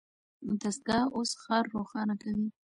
دستګاه 0.61 1.05
اوس 1.15 1.31
ښار 1.41 1.63
روښانه 1.75 2.15
کوي. 2.21 2.47